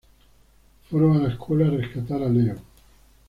Fueron 0.89 1.15
a 1.15 1.19
la 1.19 1.29
escuela 1.29 1.67
a 1.67 1.77
rescatar 1.77 2.23
a 2.23 2.27
Leo. 2.27 2.55